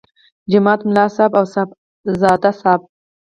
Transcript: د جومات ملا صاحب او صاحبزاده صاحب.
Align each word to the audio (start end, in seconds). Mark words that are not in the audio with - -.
د 0.03 0.03
جومات 0.51 0.79
ملا 0.87 1.05
صاحب 1.15 1.31
او 1.39 1.45
صاحبزاده 1.53 2.51
صاحب. 2.61 2.81